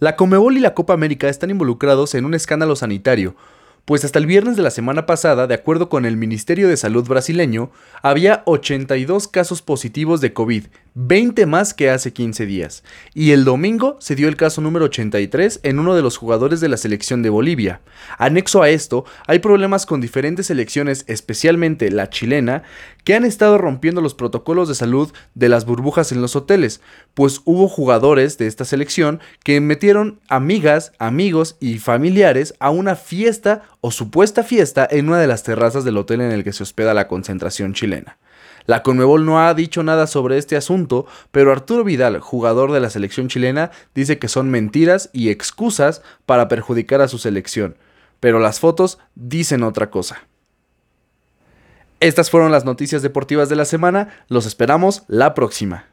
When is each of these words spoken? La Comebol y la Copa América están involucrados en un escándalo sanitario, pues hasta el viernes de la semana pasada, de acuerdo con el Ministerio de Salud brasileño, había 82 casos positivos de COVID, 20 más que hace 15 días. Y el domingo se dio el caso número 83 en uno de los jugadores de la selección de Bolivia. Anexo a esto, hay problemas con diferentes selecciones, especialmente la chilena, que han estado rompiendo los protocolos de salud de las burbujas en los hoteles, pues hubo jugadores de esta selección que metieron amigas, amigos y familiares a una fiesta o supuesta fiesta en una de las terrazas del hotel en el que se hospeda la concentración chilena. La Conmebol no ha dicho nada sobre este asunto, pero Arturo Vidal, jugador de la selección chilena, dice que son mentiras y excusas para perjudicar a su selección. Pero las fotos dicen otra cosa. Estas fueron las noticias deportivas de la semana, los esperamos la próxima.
La 0.00 0.16
Comebol 0.16 0.56
y 0.56 0.60
la 0.60 0.72
Copa 0.72 0.94
América 0.94 1.28
están 1.28 1.50
involucrados 1.50 2.14
en 2.14 2.24
un 2.24 2.32
escándalo 2.32 2.74
sanitario, 2.74 3.36
pues 3.84 4.02
hasta 4.02 4.18
el 4.18 4.24
viernes 4.24 4.56
de 4.56 4.62
la 4.62 4.70
semana 4.70 5.04
pasada, 5.04 5.46
de 5.46 5.52
acuerdo 5.52 5.90
con 5.90 6.06
el 6.06 6.16
Ministerio 6.16 6.68
de 6.68 6.78
Salud 6.78 7.06
brasileño, 7.06 7.70
había 8.00 8.42
82 8.46 9.28
casos 9.28 9.60
positivos 9.60 10.22
de 10.22 10.32
COVID, 10.32 10.68
20 10.94 11.44
más 11.44 11.74
que 11.74 11.90
hace 11.90 12.14
15 12.14 12.46
días. 12.46 12.82
Y 13.12 13.32
el 13.32 13.44
domingo 13.44 13.96
se 14.00 14.14
dio 14.14 14.28
el 14.28 14.36
caso 14.36 14.60
número 14.60 14.86
83 14.86 15.60
en 15.64 15.78
uno 15.78 15.94
de 15.94 16.02
los 16.02 16.16
jugadores 16.16 16.60
de 16.60 16.68
la 16.68 16.78
selección 16.78 17.22
de 17.22 17.30
Bolivia. 17.30 17.80
Anexo 18.16 18.62
a 18.62 18.70
esto, 18.70 19.04
hay 19.26 19.40
problemas 19.40 19.84
con 19.84 20.00
diferentes 20.00 20.46
selecciones, 20.46 21.04
especialmente 21.08 21.90
la 21.90 22.08
chilena, 22.08 22.62
que 23.10 23.16
han 23.16 23.24
estado 23.24 23.58
rompiendo 23.58 24.02
los 24.02 24.14
protocolos 24.14 24.68
de 24.68 24.76
salud 24.76 25.12
de 25.34 25.48
las 25.48 25.64
burbujas 25.64 26.12
en 26.12 26.22
los 26.22 26.36
hoteles, 26.36 26.80
pues 27.12 27.40
hubo 27.44 27.66
jugadores 27.66 28.38
de 28.38 28.46
esta 28.46 28.64
selección 28.64 29.18
que 29.42 29.60
metieron 29.60 30.20
amigas, 30.28 30.92
amigos 31.00 31.56
y 31.58 31.80
familiares 31.80 32.54
a 32.60 32.70
una 32.70 32.94
fiesta 32.94 33.62
o 33.80 33.90
supuesta 33.90 34.44
fiesta 34.44 34.86
en 34.88 35.08
una 35.08 35.18
de 35.18 35.26
las 35.26 35.42
terrazas 35.42 35.82
del 35.82 35.96
hotel 35.96 36.20
en 36.20 36.30
el 36.30 36.44
que 36.44 36.52
se 36.52 36.62
hospeda 36.62 36.94
la 36.94 37.08
concentración 37.08 37.74
chilena. 37.74 38.16
La 38.66 38.84
Conmebol 38.84 39.26
no 39.26 39.40
ha 39.40 39.52
dicho 39.54 39.82
nada 39.82 40.06
sobre 40.06 40.38
este 40.38 40.56
asunto, 40.56 41.04
pero 41.32 41.50
Arturo 41.50 41.82
Vidal, 41.82 42.20
jugador 42.20 42.70
de 42.70 42.78
la 42.78 42.90
selección 42.90 43.26
chilena, 43.26 43.72
dice 43.92 44.20
que 44.20 44.28
son 44.28 44.50
mentiras 44.50 45.10
y 45.12 45.30
excusas 45.30 46.00
para 46.26 46.46
perjudicar 46.46 47.00
a 47.00 47.08
su 47.08 47.18
selección. 47.18 47.74
Pero 48.20 48.38
las 48.38 48.60
fotos 48.60 49.00
dicen 49.16 49.64
otra 49.64 49.90
cosa. 49.90 50.29
Estas 52.00 52.30
fueron 52.30 52.50
las 52.50 52.64
noticias 52.64 53.02
deportivas 53.02 53.50
de 53.50 53.56
la 53.56 53.66
semana, 53.66 54.08
los 54.28 54.46
esperamos 54.46 55.04
la 55.06 55.34
próxima. 55.34 55.89